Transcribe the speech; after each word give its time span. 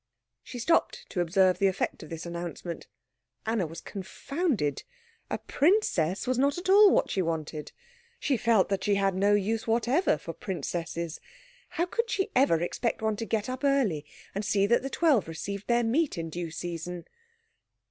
She 0.41 0.57
stopped 0.57 1.05
to 1.11 1.21
observe 1.21 1.59
the 1.59 1.67
effect 1.67 2.01
of 2.01 2.09
this 2.09 2.25
announcement. 2.25 2.87
Anna 3.45 3.67
was 3.67 3.81
confounded. 3.81 4.81
A 5.29 5.37
princess 5.37 6.25
was 6.25 6.39
not 6.39 6.57
at 6.57 6.69
all 6.71 6.89
what 6.89 7.11
she 7.11 7.21
wanted. 7.21 7.71
She 8.19 8.35
felt 8.35 8.69
that 8.69 8.83
she 8.83 8.95
had 8.95 9.13
no 9.13 9.35
use 9.35 9.67
whatever 9.67 10.17
for 10.17 10.33
princesses. 10.33 11.19
How 11.69 11.85
could 11.85 12.09
she 12.09 12.31
ever 12.35 12.59
expect 12.61 13.03
one 13.03 13.15
to 13.17 13.25
get 13.25 13.47
up 13.47 13.63
early 13.63 14.03
and 14.33 14.43
see 14.43 14.65
that 14.65 14.81
the 14.81 14.89
twelve 14.89 15.27
received 15.27 15.67
their 15.67 15.83
meat 15.83 16.17
in 16.17 16.31
due 16.31 16.49
season? 16.49 17.05